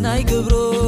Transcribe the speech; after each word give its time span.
ناي 0.00 0.22
قبرو 0.22 0.81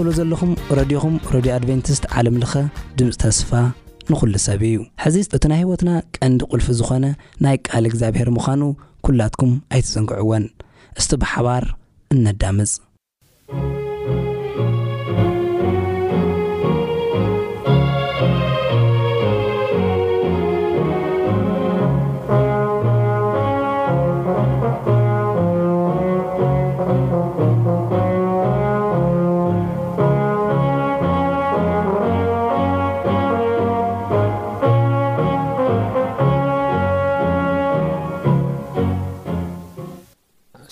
እሎ 0.00 0.08
ዘለኹም 0.18 0.52
ረድኹም 0.78 1.14
ረድዮ 1.34 1.52
ኣድቨንቲስት 1.56 2.04
ዓለምልኸ 2.18 2.52
ድምፅ 2.98 3.16
ተስፋ 3.22 3.50
ንኹሉ 4.10 4.34
ሰብ 4.44 4.62
እዩ 4.68 4.76
ሕዚ 5.02 5.16
እቲ 5.38 5.42
ናይ 5.52 5.60
ህይወትና 5.62 5.90
ቀንዲ 6.16 6.40
ቁልፊ 6.52 6.66
ዝኾነ 6.78 7.04
ናይ 7.46 7.56
ቃል 7.68 7.84
እግዚኣብሄር 7.90 8.30
ምዃኑ 8.38 8.62
ኩላትኩም 9.08 9.52
ኣይትፅንግዕዎን 9.74 10.46
እስቲ 11.00 11.10
ብሓባር 11.24 11.66
እነዳምፅ 12.16 12.72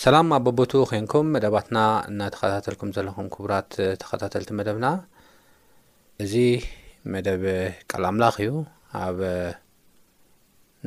ሰላም 0.02 0.28
ኣበቦቱ 0.34 0.72
ኮንኩም 0.90 1.26
መደባትና 1.34 1.78
እናተከታተልኩም 2.10 2.90
ዘለኹም 2.96 3.26
ክቡራት 3.32 3.72
ተከታተልቲ 4.02 4.50
መደብና 4.58 4.86
እዚ 6.24 6.34
መደብ 7.14 7.42
ቃል 7.90 8.04
ኣምላኽ 8.10 8.36
እዩ 8.44 8.52
ኣብ 9.00 9.18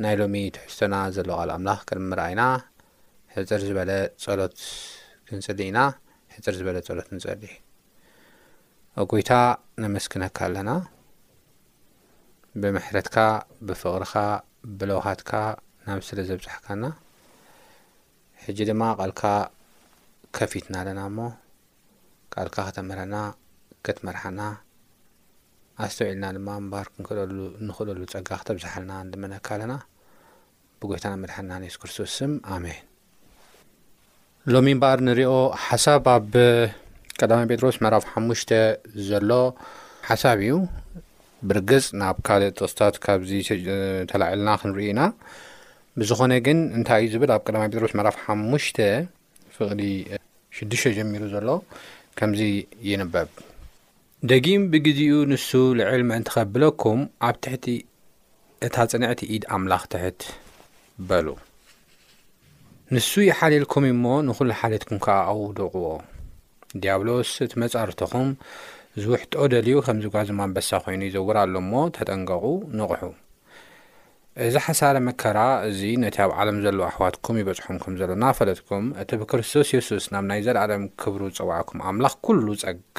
ናይ 0.04 0.14
ሎሚ 0.20 0.34
ትሕዝቶና 0.56 0.96
ዘለ 1.18 1.30
ቃል 1.40 1.52
ኣምላኽ 1.56 1.80
ክድሚ 1.90 2.10
ርኣይና 2.20 2.42
ሕፅር 3.34 3.62
ዝበለ 3.68 3.92
ፀሎት 4.24 4.58
ክንፅሊ 5.28 5.60
ኢና 5.70 5.78
ሕፅር 6.34 6.56
ዝበለ 6.62 6.78
ፀሎት 6.88 7.06
ክንፅል 7.12 7.44
ኣጎይታ 9.04 9.32
ነመስክነካ 9.86 10.38
ኣለና 10.48 10.72
ብምሕረትካ 12.62 13.16
ብፍቅርካ 13.68 14.14
ብለውሃትካ 14.80 15.32
ናብ 15.86 16.02
ስለ 16.10 16.18
ዘብዛሓካና 16.30 16.82
ሕጂ 18.46 18.58
ድማ 18.68 18.82
ቃልካ 19.00 19.20
ከፊትና 20.36 20.74
ኣለና 20.80 21.00
ሞ 21.16 21.26
ቃልካ 22.32 22.56
ክተመህረና 22.66 23.16
ክትመርሐና 23.86 24.40
ኣስተውዒልና 25.84 26.24
ድማ 26.36 26.48
እምባር 26.62 26.86
ክንክሉ 26.92 27.18
ንክእለሉ 27.66 28.00
ፀጋ 28.14 28.28
ክተብዛሓልና 28.40 28.92
ንድመነካ 29.08 29.46
ኣለና 29.56 29.72
ብጎይታናመድሐና 30.82 31.50
ንሱክርስቶስም 31.62 32.32
ኣሜን 32.56 32.78
ሎሚ 34.52 34.68
እምበር 34.76 34.98
ንሪኦ 35.08 35.32
ሓሳብ 35.68 36.06
ኣብ 36.16 36.28
ቀዳማ 37.20 37.40
ጴጥሮስ 37.50 37.78
መራፍ 37.86 38.04
ሓሙሽተ 38.12 38.50
ዘሎ 39.08 39.30
ሓሳብ 40.10 40.38
እዩ 40.44 40.54
ብርግፅ 41.48 41.86
ናብ 42.02 42.18
ካልእ 42.28 42.54
ጥቅስታት 42.58 42.94
ካብዚ 43.06 43.30
ተላዒልና 44.12 44.48
ክንሪኢ 44.60 44.90
ኢና 44.94 45.00
ብዝኾነ 46.00 46.32
ግን 46.46 46.58
እንታይ 46.76 47.00
እዩ 47.06 47.10
ዝብል 47.12 47.30
ኣብ 47.34 47.42
ቀዳማ 47.48 47.62
ጴጥሮስ 47.72 47.92
መራፍ 47.98 48.16
ሓሙሽተ 48.22 48.78
ፍቕዲ 49.56 49.82
ሽዱሽተ 50.56 50.90
ጀሚሩ 50.96 51.22
ዘሎ 51.34 51.48
ከምዚ 52.18 52.40
ይንበብ 52.88 53.28
ደጊም 54.30 54.62
ብግዜኡ 54.72 55.12
ንሱ 55.32 55.48
ልዕል 55.80 56.02
መእንቲ 56.10 56.28
ኸብለኩም 56.36 57.00
ኣብ 57.28 57.36
ትሕቲ 57.46 57.66
እታ 58.68 58.76
ጽንዕቲ 58.92 59.20
ኢድ 59.34 59.44
ኣምላኽ 59.56 59.82
ትሕት 59.94 60.20
በሉ 61.10 61.26
ንሱ 62.94 63.10
ይሓልልኩም 63.30 63.84
እዩ 63.90 63.94
እሞ 63.96 64.04
ንዅሉ 64.28 64.50
ሓለትኩም 64.60 64.98
ከዓ 65.04 65.16
ኣውደቕዎ 65.34 65.86
ዲያብሎስ 66.82 67.32
እቲ 67.46 67.52
መጻርትኹም 67.64 68.30
ዝውሕጦ 69.02 69.32
ደልዩ 69.54 69.76
ከምዚ 69.88 70.06
ጓዙማንበሳ 70.16 70.70
ኮይኑ 70.86 71.00
ይዘውር 71.10 71.38
ኣሎ 71.44 71.54
ሞ 71.72 71.84
ተጠንቀቑ 71.98 72.44
ንቕሑ 72.80 73.02
እዚ 74.44 74.54
ሓሳረ 74.66 74.96
መከራ 75.06 75.38
እዚ 75.66 75.80
ነቲ 76.02 76.16
ኣብ 76.22 76.30
ዓለም 76.42 76.56
ዘለዉ 76.62 76.82
ኣሕዋትኩም 76.90 77.36
ይበፅሖምኩም 77.40 77.94
ዘለና 78.00 78.24
ፈለጥኩም 78.38 78.84
እቲ 79.02 79.10
ብክርስቶስ 79.20 79.68
የሱስ 79.74 80.06
ናብ 80.12 80.24
ናይ 80.30 80.40
ዘለኣለም 80.46 80.84
ክብሩ 81.00 81.20
ዝፀዋዕኩም 81.36 81.80
ኣምላኽ 81.88 82.14
ኩሉ 82.26 82.46
ጸጋ 82.62 82.98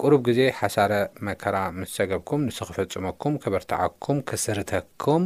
ቅሩብ 0.00 0.20
ግዜ 0.26 0.40
ሓሳረ 0.58 0.92
መከራ 1.28 1.56
ምስ 1.78 1.94
ዘገብኩም 1.98 2.42
ንስ 2.48 2.58
ክፈፅመኩም 2.70 3.36
ከበርታዓኩም 3.44 4.18
ክስርተኩም 4.32 5.24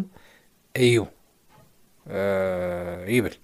እዩ 0.87 1.01
ይብል 3.17 3.35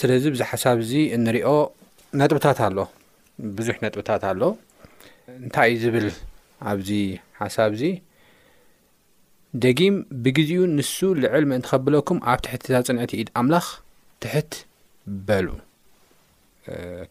ስለዚ 0.00 0.24
ብዚ 0.34 0.42
ሓሳብ 0.52 0.76
እዚ 0.86 0.94
እንሪኦ 1.18 1.50
ነጥብታት 2.22 2.58
ኣሎ 2.68 2.78
ብዙሕ 3.58 3.76
ነጥብታት 3.86 4.24
ኣሎ 4.32 4.40
እንታይ 5.44 5.68
እዩ 5.74 5.78
ዝብል 5.86 6.08
ኣብዚ 6.72 6.90
ሓሳብ 7.44 7.70
እዚ 7.78 7.84
ደጊም 9.64 9.94
ብግዜኡ 10.24 10.62
ንሱ 10.78 10.96
ልዕል 11.24 11.44
ምእንቲ 11.50 11.66
ከብለኩም 11.72 12.18
ኣብ 12.32 12.40
ትሕቲታ 12.44 12.74
ፅንዒቲ 12.88 13.12
ኢድ 13.20 13.28
ኣምላኽ 13.40 13.66
ትሕት 14.22 14.52
በሉ 15.28 15.46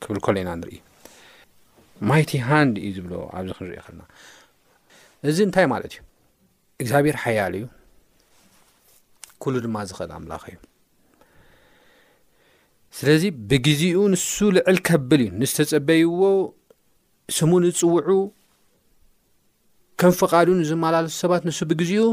ክብል 0.02 0.20
ከሎ 0.26 0.36
ኢና 0.42 0.50
ንርኢ 0.60 0.78
ማይቲ 2.10 2.32
ሃንድ 2.48 2.76
እዩ 2.86 2.90
ዝብሎ 2.98 3.14
ኣብዚ 3.38 3.50
ክንሪኢ 3.60 3.80
ከልና 3.86 4.02
እዚ 5.32 5.38
እንታይ 5.48 5.68
ማለት 5.74 5.92
እዩ 5.98 6.02
እግዚኣብሔር 6.82 7.18
ሓያል 7.24 7.54
እዩ 7.60 7.66
ኩሉ 9.44 9.54
ድማ 9.66 9.78
ዝክእል 9.92 10.12
ኣምላኽ 10.20 10.44
እዩ 10.52 10.58
ስለዚ 12.98 13.24
ብግዜኡ 13.52 13.98
ንሱ 14.16 14.36
ልዕል 14.58 14.78
ከብል 14.90 15.22
እዩ 15.26 15.30
ንዝተፀበይዎ 15.42 16.20
ስሙ 17.38 17.52
ዝፅውዑ 17.66 18.12
ከም 20.02 20.12
ፍቃዱ 20.22 20.48
ንዝመላለት 20.62 21.14
ሰባት 21.22 21.44
ንሱ 21.48 21.60
ብግዜኡ 21.70 22.04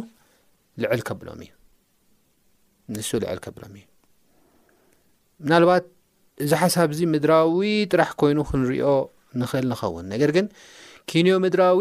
ልዕል 0.82 1.00
ከብሎም 1.08 1.40
እዩ 1.44 1.50
ንሱ 2.96 3.08
ልዕል 3.22 3.38
ከብሎም 3.44 3.74
እዩ 3.78 3.84
ምናልባት 5.44 5.84
እዚ 6.44 6.50
ሓሳብ 6.62 6.90
ዚ 6.98 7.00
ምድራዊ 7.14 7.60
ጥራሕ 7.92 8.10
ኮይኑ 8.20 8.38
ክንርኦ 8.50 8.86
ንክእል 9.40 9.66
ንኸውን 9.72 10.06
ነገር 10.12 10.30
ግን 10.36 10.46
ኪንዮ 11.12 11.34
ምድራዊ 11.44 11.80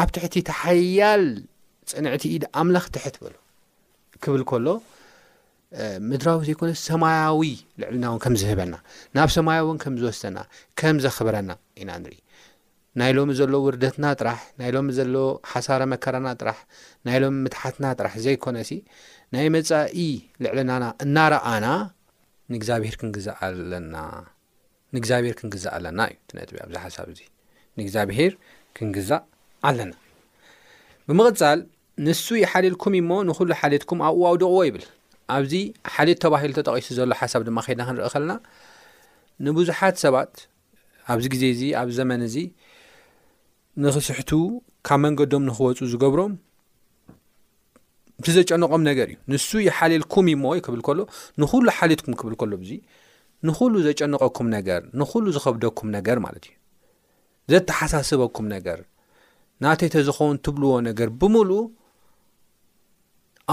ኣብ 0.00 0.08
ትሕቲ 0.16 0.34
ተሓያል 0.50 1.24
ፅንዕቲ 1.92 2.24
ኢደ 2.36 2.44
ኣምላኽ 2.60 2.84
ትሕት 2.96 3.16
በሎ 3.22 3.34
ክብል 4.24 4.42
ከሎ 4.50 4.66
ምድራዊ 6.10 6.38
ዘይኮነ 6.48 6.70
ሰማያዊ 6.88 7.42
ልዕልና 7.80 8.04
እውን 8.10 8.20
ከም 8.24 8.34
ዝህበና 8.40 8.74
ናብ 9.16 9.28
ሰማያ 9.36 9.58
እውን 9.66 9.78
ከም 9.84 9.94
ዝወስተና 10.02 10.38
ከም 10.80 10.96
ዘክብረና 11.04 11.50
ኢና 11.82 11.90
ንርኢ 12.02 12.18
ናይ 12.98 13.10
ሎሚ 13.16 13.30
ዘሎ 13.38 13.52
ውርደትና 13.64 14.04
ጥራሕ 14.20 14.38
ናይ 14.60 14.70
ሎሚ 14.74 14.88
ዘሎ 14.96 15.08
ሓሳረ 15.50 15.82
መከረና 15.92 16.28
ጥራሕ 16.40 16.56
ናይ 17.06 17.16
ሎሚ 17.22 17.36
ምትሓትና 17.46 17.84
ጥራሕ 17.98 18.14
ዘይኮነ 18.24 18.56
ሲ 18.68 18.72
ናይ 19.34 19.46
መፃኢ 19.54 19.96
ልዕልናና 20.44 20.84
እናረኣና 21.04 21.66
ንግብር 22.54 22.94
ክንዛእለና 23.00 23.96
ንእግዚኣብሄር 24.94 25.34
ክንግዛእ 25.40 25.74
ኣለና 25.78 26.00
እዩ 26.12 26.36
ነጥ 26.38 26.48
ኣብዚ 26.62 26.76
ሓሳብ 26.84 27.06
እዚ 27.12 27.20
ንእግዚኣብሄር 27.78 28.32
ክንግዛእ 28.76 29.22
ኣለና 29.68 29.92
ብምቕፃል 31.08 31.60
ንሱ 32.06 32.26
ይሓልልኩም 32.42 32.94
እዩ 33.00 33.04
ሞ 33.10 33.18
ንኩሉ 33.28 33.50
ሓልትኩም 33.60 34.00
ኣብኡ 34.08 34.20
ኣውድቕዎ 34.30 34.56
ይብል 34.68 34.84
ኣብዚ 35.36 35.52
ሓልት 35.94 36.18
ተባሂሉ 36.24 36.52
ተጠቂሱ 36.58 36.88
ዘሎ 36.98 37.12
ሓሳብ 37.20 37.42
ድማ 37.48 37.56
ከድና 37.66 37.84
ክንርኢ 37.90 38.08
ኸልና 38.14 38.32
ንብዙሓት 39.48 39.96
ሰባት 40.04 40.34
ኣብዚ 41.14 41.24
ግዜ 41.34 41.42
እዚ 41.54 41.62
ኣብ 41.82 41.88
ዘመን 41.98 42.20
እዚ 42.30 42.36
ንኽስሕቱ 43.82 44.30
ካብ 44.86 44.98
መንገዶም 45.04 45.42
ንክወፁ 45.48 45.78
ዝገብሮም 45.92 46.32
እቲ 48.20 48.26
ዘጨነቖም 48.38 48.82
ነገር 48.88 49.06
እዩ 49.12 49.16
ንሱ 49.32 49.48
ይሓልልኩም 49.66 50.26
እዩ 50.30 50.36
ሞይ 50.44 50.58
ክብል 50.66 50.80
ከሎ 50.86 50.98
ንኹሉ 51.40 51.64
ሓሊትኩም 51.78 52.14
ክብል 52.20 52.34
ከሎ 52.40 52.52
ዙ 52.70 52.72
ንኹሉ 53.48 53.74
ዘጨነቀኩም 53.86 54.48
ነገር 54.56 54.82
ንኹሉ 55.02 55.24
ዝኸብደኩም 55.36 55.88
ነገር 55.96 56.16
ማለት 56.26 56.44
እዩ 56.50 56.56
ዘተሓሳስበኩም 57.52 58.46
ነገር 58.56 58.80
ናተይተ 59.64 59.94
ዝኸውን 60.08 60.36
ትብልዎ 60.46 60.72
ነገር 60.88 61.08
ብምልእ 61.20 61.64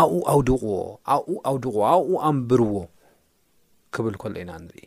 ኣብኡ 0.02 0.20
ኣውድቕዎ 0.34 0.74
ብኡ 0.82 1.22
ኣውድቕዎ 1.52 1.84
ኣብኡ 1.94 2.12
ኣንብርዎ 2.32 2.76
ክብል 3.96 4.16
ከሎ 4.22 4.34
ኢና 4.44 4.52
ንርኢ 4.64 4.84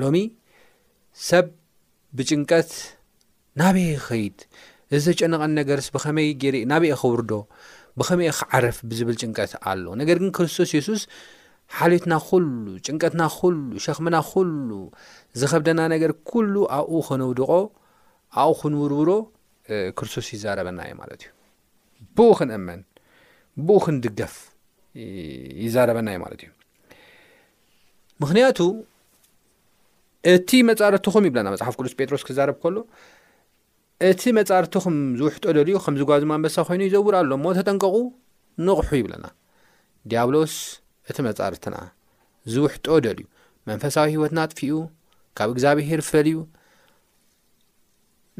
ሎሚ 0.00 0.16
ሰብ 1.28 1.46
ብጭንቀት 2.16 2.70
ናበየ 3.60 3.92
ከይድ 4.06 4.38
እዚተጨነቐን 4.96 5.52
ነገርስ 5.60 5.86
ብኸመይ 5.94 6.28
ገሪእ 6.42 6.64
ናበየ 6.70 6.94
ክውርዶ 7.02 7.32
ብኸመይ 8.00 8.28
እይ 8.30 8.34
ክዓርፍ 8.38 8.76
ብዝብል 8.88 9.16
ጭንቀት 9.22 9.52
ኣሎ 9.70 9.84
ነገር 10.00 10.16
ግን 10.22 10.30
ክርስቶስ 10.36 10.70
የሱስ 10.76 11.02
ሓልዮትና 11.78 12.14
ኩሉ 12.28 12.64
ጭንቀትና 12.86 13.22
ኩሉ 13.36 13.56
ሸክምና 13.84 14.16
ኩሉ 14.30 14.68
ዝኸብደና 15.40 15.80
ነገር 15.94 16.12
ኩሉ 16.30 16.54
ኣብኡ 16.78 16.98
ክነውድቆ 17.08 17.50
ኣብኡ 18.42 18.54
ክንውርውሮ 18.60 19.10
ክርስቶስ 19.98 20.26
ይዛረበና 20.34 20.78
እዩ 20.88 20.94
ማለት 21.02 21.20
እዩ 21.24 21.28
ብኡ 22.18 22.30
ክንእመን 22.38 22.80
ብኡ 23.68 23.78
ክንድገፍ 23.84 24.34
ይዛረበና 25.64 26.08
እዩ 26.14 26.18
ማለት 26.24 26.40
እዩ 26.44 26.50
ምኽንያቱ 28.22 28.58
እቲ 30.34 30.50
መጻረቲኹም 30.70 31.24
ይብለና 31.28 31.46
መፅሓፍ 31.54 31.76
ቅዱስ 31.80 31.94
ጴጥሮስ 32.00 32.24
ክዛረብ 32.28 32.56
ከሎ 32.64 32.76
እቲ 34.08 34.22
መጻርቲ 34.36 34.72
ኹም 34.84 34.94
ዝውሕጦ 35.18 35.44
ደልዩ 35.56 35.74
ከምዚጓዝም 35.82 36.30
ኣንበሳ 36.36 36.54
ኮይኑ 36.68 36.80
ይዘውር 36.86 37.14
ኣሎ 37.18 37.30
ሞ 37.42 37.52
ተጠንቀቁ 37.58 37.96
ንቑሑ 38.66 38.88
ይብለና 39.00 39.26
ዲያብሎስ 40.10 40.54
እቲ 41.10 41.18
መጻርትና 41.26 41.76
ዝውሕጦ 42.52 42.86
ደልዩ 43.04 43.26
መንፈሳዊ 43.70 44.06
ሂይወትና 44.14 44.38
ኣጥፊኡ 44.46 44.78
ካብ 45.38 45.48
እግዚኣብሄር 45.54 46.00
ፍፈልዩ 46.08 46.36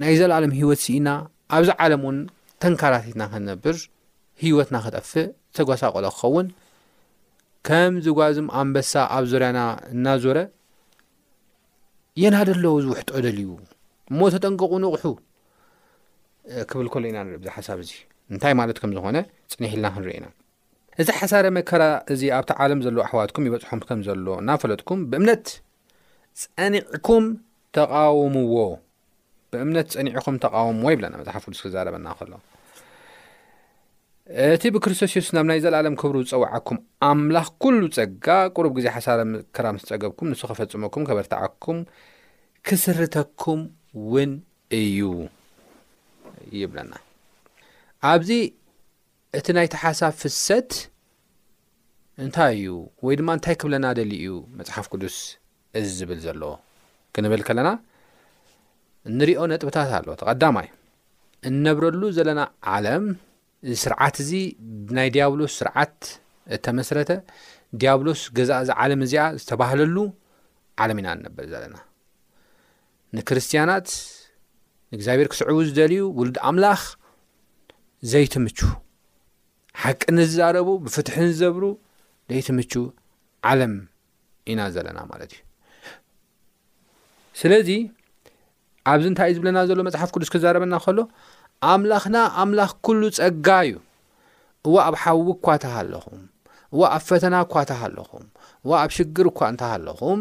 ናይ 0.03 0.15
ዘለኣለም 0.21 0.55
ሂወት 0.59 0.81
ሲኢና 0.85 1.09
ኣብዚ 1.57 1.69
ዓለም 1.87 2.03
እውን 2.07 2.19
ተንካራትይትና 2.65 3.23
ክንነብር 3.35 3.77
ሂይወትና 4.43 4.77
ክጠፍእ 4.87 5.27
ዝተጓሳቆሎ 5.55 6.07
ክኸውን 6.21 6.47
ከም 7.69 7.95
ዝጓዝም 8.07 8.49
ኣንበሳ 8.61 8.93
ኣብ 9.17 9.25
ዞርያና 9.33 9.61
እናዞረ 9.95 10.39
የናደለዉ 12.25 12.73
ዝውሕጦ 12.87 13.11
ደልዩ 13.27 13.49
እሞ 14.13 14.19
ተጠንቀቑ 14.37 14.73
ንቑሑ 14.85 15.05
ክብል 16.71 16.87
ከሎ 16.93 17.05
ኢና 17.11 17.19
ንሪኢ 17.27 17.39
ብዙ 17.43 17.49
ሓሳብ 17.57 17.79
እዙ 17.85 17.91
እንታይ 18.35 18.53
ማለት 18.61 18.77
ከም 18.83 18.91
ዝኾነ 18.97 19.17
ፅኒሒ 19.53 19.71
ኢልና 19.75 19.87
ክንሪአ 19.95 20.15
ኢና 20.19 20.27
እዚ 21.01 21.09
ሓሳረ 21.19 21.45
መከራ 21.57 21.83
እዚ 22.13 22.23
ኣብቲ 22.39 22.51
ዓለም 22.63 22.81
ዘለዉ 22.85 23.01
ኣሕዋትኩም 23.07 23.45
ይበፅሖም 23.49 23.81
ከም 23.89 24.01
ዘሎ 24.07 24.27
እናፈለጥኩም 24.43 25.01
ብእምነት 25.11 25.47
ፀኒዕኩም 26.43 27.25
ተቃወምዎ 27.77 28.57
ብእምነት 29.53 29.89
ፀኒዕኹም 29.99 30.37
ተቃወምዎ 30.45 30.89
ይብለና 30.95 31.15
መፅሓፍ 31.23 31.45
ሉስክዛረበና 31.53 32.07
ከሎ 32.21 32.33
እቲ 34.55 34.63
ብክርስቶስ 34.75 35.13
የሱስ 35.17 35.33
ናብ 35.37 35.45
ናይ 35.51 35.59
ዘለለም 35.65 35.95
ክብሩ 36.01 36.19
ዝፀውዓኩም 36.31 36.79
ኣምላኽ 37.09 37.49
ኩሉ 37.63 37.81
ፀጋ 37.97 38.27
ቅሩብ 38.57 38.73
ግዜ 38.79 38.87
ሓሳረ 38.97 39.21
መከራ 39.33 39.67
ምስ 39.77 39.85
ፀገብኩም 39.91 40.29
ንሱ 40.33 40.43
ኸፈፅመኩም 40.51 41.07
ከበርታዓኩም 41.09 41.79
ክስርተኩም 42.69 43.63
ውን 44.13 44.33
እዩ 44.83 45.01
ይብለና 46.61 46.93
ኣብዚ 48.11 48.31
እቲ 49.39 49.47
ናይ 49.57 49.67
ተሓሳብ 49.75 50.13
ፍሰት 50.23 50.71
እንታይ 52.25 52.51
እዩ 52.59 52.69
ወይ 53.07 53.15
ድማ 53.21 53.29
እንታይ 53.37 53.55
ክብለና 53.61 53.87
ደሊ 53.99 54.13
እዩ 54.25 54.33
መፅሓፍ 54.59 54.87
ቅዱስ 54.93 55.17
እዚ 55.81 55.87
ዝብል 55.99 56.19
ዘለዎ 56.25 56.53
ክንብል 57.17 57.43
ከለና 57.49 57.69
እንሪኦ 59.11 59.41
ነጥብታት 59.53 59.91
ኣለ 59.99 60.09
ተቐዳማይ 60.23 60.69
እንነብረሉ 61.49 62.03
ዘለና 62.19 62.41
ዓለም 62.75 63.05
እዚ 63.67 63.75
ስርዓት 63.85 64.17
እዚ 64.23 64.31
ብናይ 64.89 65.09
ዲያብሎስ 65.15 65.55
ስርዓት 65.61 65.99
እተመስረተ 66.57 67.11
ዲያብሎስ 67.81 68.23
ገዛ 68.39 68.53
እዚ 68.65 68.71
ዓለም 68.83 69.01
እዚኣ 69.07 69.25
ዝተባህለሉ 69.41 69.97
ዓለም 70.83 70.99
ኢና 71.01 71.09
ንነብር 71.19 71.47
ዘለና 71.53 71.77
ንክርስትያናት 73.17 73.87
እግዚኣብሔር 74.97 75.29
ክስዕቡ 75.33 75.59
ዝደልዩ 75.69 76.01
ውሉድ 76.19 76.39
ኣምላኽ 76.49 76.81
ዘይትምቹ 78.13 78.59
ሓቂንዝዛረቡ 79.83 80.69
ብፍትሒን 80.85 81.29
ዝዘብሩ 81.33 81.65
ዘይትምቹ 82.33 82.73
ዓለም 83.51 83.75
ኢና 84.53 84.61
ዘለና 84.75 84.99
ማለት 85.13 85.31
እዩ 85.37 85.41
ስለዚ 87.41 87.69
ኣብዚ 88.93 89.07
እንታይ 89.13 89.31
እዩ 89.31 89.37
ዝብለና 89.39 89.59
ዘሎ 89.71 89.79
መፅሓፍ 89.89 90.11
ቅዱስ 90.15 90.31
ክዛረበና 90.35 90.75
ከሎ 90.85 90.99
ኣምላኽና 91.73 92.17
ኣምላኽ 92.43 92.71
ኩሉ 92.89 93.03
ፀጋ 93.21 93.49
እዩ 93.69 93.75
እዋ 94.67 94.75
ኣብ 94.89 94.95
ሓቢ 95.03 95.27
እኳ 95.37 95.47
እታሃለኹም 95.59 96.23
እዋ 96.75 96.81
ኣብ 96.97 97.03
ፈተና 97.09 97.35
እኳ 97.47 97.55
እታሃለኹም 97.65 98.25
እዋ 98.65 98.71
ኣብ 98.85 98.91
ሽግር 98.99 99.27
እኳ 99.33 99.41
እንታሃለኹም 99.53 100.21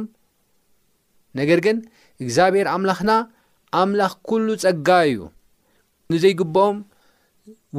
ነገር 1.39 1.59
ግን 1.65 1.77
እግዚኣብሔር 2.23 2.67
ኣምላኽና 2.75 3.11
ኣምላኽ 3.79 4.13
ኵሉ 4.31 4.47
ጸጋ 4.63 4.89
እዩ 5.09 5.17
ንዘይግብኦም 6.13 6.77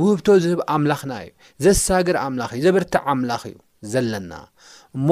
ውህብቶ 0.00 0.26
ዝህብ 0.44 0.60
ኣምላኽና 0.74 1.12
እዩ 1.24 1.30
ዘሳግር 1.64 2.16
ኣምላኽ 2.26 2.50
እዩ 2.56 2.60
ዘበርታዕ 2.66 3.04
ኣምላኽ 3.12 3.42
እዩ 3.50 3.56
ዘለና 3.92 4.32
እሞ 4.96 5.08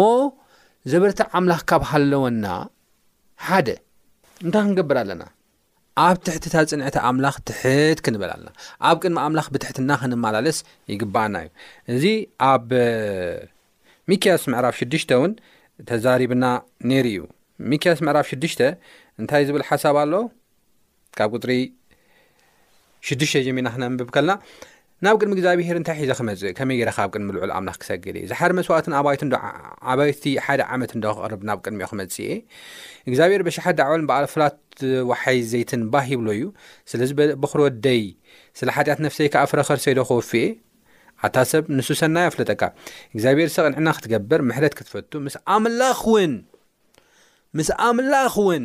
ዘበርታዕ 0.93 1.29
ኣምላኽ 1.41 1.61
ካብ 1.71 1.83
ሃለወና 1.91 2.47
ሓደ 3.49 3.69
እንታይ 4.45 4.63
ክንገብር 4.67 4.99
ኣለና 5.03 5.23
ኣብ 6.07 6.17
ትሕትታ 6.27 6.55
ጽንዕታ 6.71 6.97
ኣምላኽ 7.09 7.37
ትሕት 7.49 7.99
ክንበል 8.05 8.31
ኣለና 8.35 8.49
ኣብ 8.89 8.97
ቅድሚ 9.03 9.19
ኣምላኽ 9.27 9.47
ብትሕትና 9.55 9.91
ክንመላለስ 10.03 10.59
ይግባአና 10.93 11.37
እዩ 11.45 11.51
እዚ 11.95 12.05
ኣብ 12.51 12.69
ሚኪያስ 14.11 14.43
ምዕራፍ 14.53 14.75
ሽዱሽተ 14.81 15.11
እውን 15.19 15.33
ተዛሪብና 15.89 16.45
ነይሩ 16.91 17.07
እዩ 17.17 17.21
ሚኬያስ 17.73 17.99
ምዕራፍ 18.07 18.27
ሽዱሽተ 18.33 18.61
እንታይ 19.21 19.43
ዝብል 19.49 19.63
ሓሳብ 19.69 19.97
ኣሎ 20.05 20.13
ካብ 21.19 21.33
ቅጥሪ 21.37 21.53
ሽዱሽተ 23.09 23.41
ጀሚና 23.47 23.69
ክነንብብ 23.75 24.09
ከለና 24.15 24.33
ናብ 25.05 25.15
ቅድሚ 25.21 25.33
እግዚኣብሄር 25.37 25.77
እንታይ 25.81 25.97
ሒዘ 26.03 26.13
ክመፅእ 26.19 26.53
ከመይ 26.57 26.77
ገረካብ 26.81 27.09
ቅድሚ 27.13 27.29
ልዑል 27.37 27.51
ኣምላኽ 27.59 27.77
ክሰግድ 27.83 28.17
እዩ 28.21 28.25
ዛሓደ 28.33 28.51
መስዋእትን 28.59 28.95
ዓባይቲ 29.91 30.33
ሓደ 30.47 30.61
ዓመት 30.75 30.91
እዶ 30.97 31.05
ክቕርብ 31.17 31.41
ናብ 31.49 31.59
ቅድሚ 31.65 31.79
ዮ 31.85 31.87
ክመፅእ 31.93 32.27
እየ 32.27 32.35
እግዚኣብሄር 33.11 33.43
በሻሓደ 33.47 33.79
ዓባልን 33.87 34.07
በኣልፍላት 34.11 34.59
ወሓይ 35.11 35.39
ዘይትን 35.53 35.85
ባህ 35.95 36.05
ይብሎ 36.15 36.29
እዩ 36.37 36.45
ስለዚ 36.93 37.11
በክርወደይ 37.45 38.03
ስለ 38.61 38.69
ሓጢኣት 38.79 39.01
ነፍሰይ 39.07 39.31
ካዓ 39.37 39.45
ፍረኸር 39.53 39.81
ሰይዶ 39.87 40.03
ክወፍ 40.11 40.31
እየ 40.43 40.49
ኣታ 41.27 41.37
ሰብ 41.53 41.65
ንሱ 41.79 41.89
ሰናይ 42.03 42.27
ኣፍለጠካ 42.33 42.63
እግዚኣብሄር 43.15 43.49
ሰቕኒዕና 43.57 43.89
ክትገብር 43.97 44.43
ምሕደት 44.51 44.77
ክትፈቱ 44.81 45.11
ምስ 45.25 45.37
ኣምላኽ 45.55 46.01
ውን 46.15 46.35
ምስ 47.59 47.71
ኣምላኽ 47.89 48.35
ውን 48.49 48.65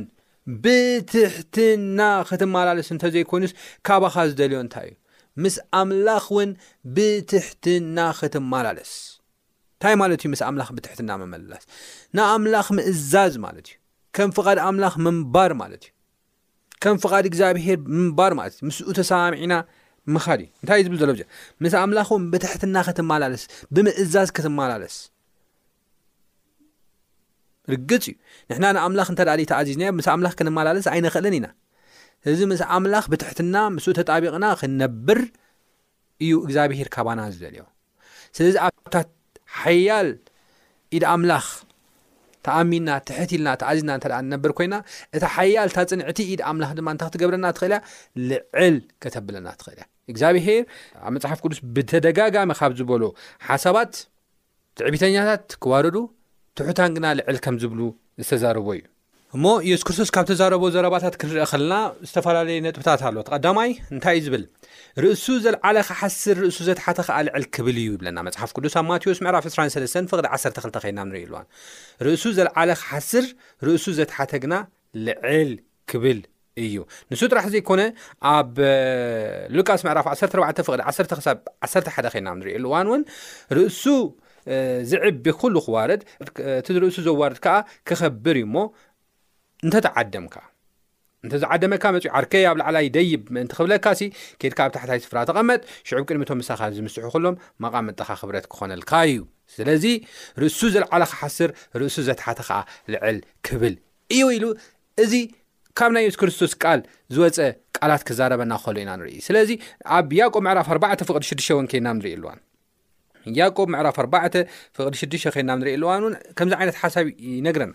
ብትሕትና 0.63 1.99
ክትመላለስ 2.29 2.87
እንተ 2.93 3.03
ዘይኮይኑስ 3.13 3.53
ካባኻ 3.87 4.15
ዝደልዮ 4.31 4.59
እንታይ 4.63 4.87
እዩ 4.89 4.95
ምስ 5.43 5.55
ኣምላኽ 5.79 6.25
እውን 6.33 6.51
ብትሕትና 6.97 7.97
ክትመላለስ 8.19 8.91
እንታይ 9.75 9.95
ማለት 10.01 10.21
እዩ 10.25 10.29
ምስ 10.33 10.41
ኣምላኽ 10.49 10.69
ብትሕትና 10.77 11.09
መመላስ 11.21 11.63
ንኣምላኽ 12.17 12.67
ምእዛዝ 12.79 13.33
ማለት 13.45 13.65
እዩ 13.71 13.75
ከም 14.17 14.29
ፍቓድ 14.37 14.59
ኣምላኽ 14.67 14.93
ምንባር 15.07 15.53
ማለት 15.61 15.83
እዩ 15.87 15.91
ከም 16.85 16.95
ፍቓድ 17.05 17.25
እግዚኣብሄር 17.31 17.79
ምንባር 17.97 18.31
ማለት 18.41 18.53
እዩ 18.59 18.63
ምስኡ 18.69 18.87
ተሰሚዒና 18.99 19.53
ምኻድ 20.15 20.39
እዩ 20.45 20.49
እንታይእ 20.61 20.85
ዝብል 20.87 20.99
ዘሎ 21.01 21.11
ምስ 21.65 21.75
ኣምላኽ 21.83 22.09
ውን 22.15 22.23
ብትሕትና 22.33 22.75
ክትመላለስ 22.89 23.43
ብምእዛዝ 23.75 24.29
ክትመላለስ 24.37 24.95
ርግፅ 27.73 28.05
እዩ 28.09 28.15
ንሕና 28.49 28.65
ንኣምላኽ 28.77 29.07
እተኣ 29.13 29.35
ተኣዚዝና 29.51 29.83
ምስ 29.97 30.07
ኣምላኽ 30.13 30.33
ክንመላለስ 30.39 30.85
ኣይነክእለን 30.93 31.35
ኢና 31.39 31.47
እዚ 32.31 32.39
ምስ 32.51 32.61
ኣምላኽ 32.77 33.05
ብትሕትና 33.13 33.55
ምስ 33.75 33.85
ተጣቢቕና 33.99 34.45
ክንነብር 34.61 35.19
እዩ 36.25 36.33
እግዚኣብሄር 36.47 36.87
ካባና 36.95 37.19
ዝደልዮ 37.35 37.63
ስለዚ 38.37 38.55
ኣታት 38.65 39.09
ሓያል 39.61 40.09
ኢድ 40.97 41.05
ኣምላኽ 41.13 41.45
ተኣሚንና 42.47 42.89
ትሕት 43.09 43.29
ልና 43.37 43.49
ተኣዚዝና 43.61 43.91
እተ 43.99 44.05
ንነብር 44.25 44.51
ኮይና 44.57 44.75
እታ 45.17 45.23
ሓያል 45.35 45.69
ታፅንዕቲ 45.75 46.19
ኢድ 46.33 46.41
ኣምላኽ 46.49 46.71
ድማ 46.79 46.89
እንታ 46.95 47.03
ክትገብረና 47.09 47.45
ትክእል 47.57 47.71
ያ 47.75 47.79
ልዕል 48.31 48.75
ከተብለና 49.03 49.47
ትክእል 49.61 49.77
እያ 49.79 49.85
እግዚኣብሄር 50.11 50.61
ኣብ 51.05 51.11
መፅሓፍ 51.15 51.39
ቅዱስ 51.45 51.59
ብተደጋጋሚ 51.75 52.51
ካብ 52.59 52.73
ዝበሎ 52.81 53.03
ሓሳባት 53.47 53.93
ትዕቢተኛታት 54.79 55.45
ክዋርዱ 55.63 55.95
ትሑታን 56.59 56.91
ግና 56.97 57.05
ልዕል 57.19 57.37
ከም 57.45 57.55
ዝብሉ 57.61 57.79
ዝተዛረቦ 58.25 58.67
እዩ 58.75 58.83
እሞ 59.35 59.45
የሱስ 59.67 59.83
ክርስቶስ 59.87 60.09
ካብ 60.15 60.25
ተዛረቦ 60.29 60.63
ዘረባታት 60.75 61.15
ክንርአ 61.21 61.45
ከለና 61.51 61.73
ዝተፈላለዩ 62.09 62.57
ነጥብታት 62.67 63.01
ኣሎዎ 63.07 63.23
ቐዳማይ 63.31 63.69
እንታይ 63.95 64.15
እዩ 64.19 64.23
ዝብል 64.27 64.43
ርእሱ 65.03 65.25
ዘለዓለ 65.45 65.77
ሓስር 65.99 66.37
ርእሱ 66.43 66.59
ዘተሓተ 66.69 66.99
ከዓ 67.07 67.17
ልዕል 67.27 67.45
ክብል 67.55 67.73
እዩ 67.81 67.89
ይብለና 67.95 68.17
መፅሓፍ 68.29 68.49
ቅዱስ 68.57 68.75
ኣብ 68.81 68.85
ማቴዎስ 68.91 69.19
ምዕራፍ 69.25 69.45
23 69.51 70.09
ፍቕዲ 70.13 70.27
12 70.37 70.79
ኸይናንሪኢ 70.85 71.23
ኣሉዋ 71.27 71.41
ርእሱ 72.07 72.23
ዘለዓለ 72.39 72.69
ሓስር 72.87 73.25
ርእሱ 73.69 73.85
ዘተሓተ 74.01 74.33
ግና 74.45 74.55
ልዕል 75.07 75.51
ክብል 75.91 76.21
እዩ 76.65 76.75
ንሱ 77.11 77.21
ጥራሕ 77.31 77.45
ዘይኮነ 77.55 77.81
ኣብ 78.35 78.51
ሉቃስ 79.59 79.81
ምዕራፍ 79.87 80.07
14 80.17 80.63
ቅ 80.67 80.69
1 80.93 81.11
ሳብ 81.27 81.37
1 81.77 81.91
ሓ 81.95 82.13
ናንሪ 82.29 82.47
ኣሉእዋንእው 82.59 83.01
ርእሱ 83.59 83.83
ዝዕቢ 84.89 85.25
ኩሉ 85.41 85.55
ክዋርድ 85.65 86.01
እቲ 86.61 86.67
ርእሱ 86.83 86.97
ዘዋርድ 87.07 87.37
ከዓ 87.45 87.55
ክኸብር 87.87 88.35
እዩ 88.41 88.45
ሞ 88.55 88.65
እንተተዓደምካ 89.65 90.35
እንተዝዓደመካ 91.25 91.83
መፅ 91.95 92.05
ዓርከይ 92.17 92.43
ኣብ 92.49 92.57
ላዕላ 92.61 92.77
ደይብ 92.95 93.21
ምእንቲ 93.35 93.51
ክብለካሲ 93.57 93.99
ከድካ 94.41 94.59
ኣብ 94.65 94.71
ታሕታይ 94.75 94.99
ስፍራ 95.05 95.17
ተቐመጥ 95.29 95.61
ሽዑብ 95.87 96.03
ቅድሚቶም 96.09 96.37
ምሳኻ 96.41 96.61
ዝምስሑ 96.75 97.03
ኩሎም 97.13 97.35
መቓ 97.65 97.73
ምጠኻ 97.87 98.09
ክብረት 98.21 98.45
ክኾነልካ 98.51 98.91
እዩ 99.11 99.21
ስለዚ 99.55 99.85
ርእሱ 100.43 100.59
ዘለዓለካ 100.75 101.11
ሓስር 101.23 101.49
ርእሱ 101.81 101.95
ዘተሓተ 102.09 102.39
ከዓ 102.49 102.59
ልዕል 102.95 103.17
ክብል 103.49 103.75
እዩ 104.17 104.23
ኢሉ 104.37 104.45
እዚ 105.05 105.13
ካብ 105.79 105.91
ናይ 105.95 106.03
የሱ 106.07 106.15
ክርስቶስ 106.21 106.51
ቃል 106.63 106.79
ዝወፀ 107.15 107.37
ቃላት 107.77 108.03
ክዛረበና 108.09 108.51
ክኸሉ 108.61 108.77
ኢና 108.83 108.91
ንርኢ 108.99 109.15
ስለዚ 109.29 109.49
ኣብ 109.99 110.09
ያቆ 110.19 110.33
ምዕራፍ 110.47 110.67
4ባዕተ 110.75 111.01
ፍቅዲ 111.09 111.23
ሽዱሽተ 111.31 111.49
እውን 111.55 111.67
ከድና 111.71 111.89
ንርኢ 111.97 112.13
ኣልዋን 112.17 112.39
ያቆብ 113.39 113.67
መዕራፍ 113.73 113.95
4ባ 114.03 114.15
ፍቅዲ6ዱሽተ 114.77 115.29
ኮይልና 115.35 115.51
ንሪእየ 115.59 115.75
ኣሉእዋን 115.77 116.01
እውን 116.05 116.15
ከምዚ 116.37 116.53
ዓይነት 116.61 116.77
ሓሳብ 116.81 117.05
ይነግረና 117.35 117.71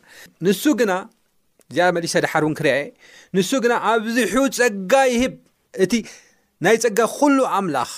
ንሱ 0.46 0.62
ግና 0.80 0.92
እዚኣ 1.70 1.86
መሊእሰ 1.96 2.14
ዳሓር 2.24 2.42
ውን 2.46 2.54
ክርአ 2.60 2.72
ንሱ 3.36 3.50
ግና 3.64 3.72
ኣብዝሑ 3.90 4.34
ፀጋ 4.58 4.92
ይህብ 5.14 5.32
እቲ 5.84 5.92
ናይ 6.66 6.76
ፀጋ 6.84 6.98
ኩሉ 7.18 7.38
ኣምላኽ 7.58 7.92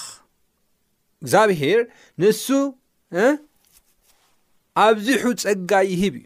እግዚኣብሄር 1.24 1.80
ንሱ 2.22 2.46
ኣብዝሑ 4.86 5.22
ፀጋ 5.46 5.72
ይህብ 5.92 6.14
እዩ 6.20 6.24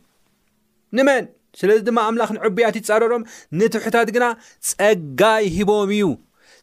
ንመን 0.99 1.25
ስለዚ 1.61 1.79
ድማ 1.89 1.99
ኣምላኽንዕብያት 2.11 2.75
ይፃረሮም 2.81 3.23
ንትውሕታት 3.59 4.09
ግና 4.17 4.25
ፀጋ 4.71 5.21
ይሂቦም 5.47 5.91
እዩ 5.97 6.05